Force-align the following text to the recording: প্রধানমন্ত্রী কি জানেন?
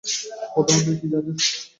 প্রধানমন্ত্রী 0.53 0.95
কি 1.01 1.07
জানেন? 1.13 1.35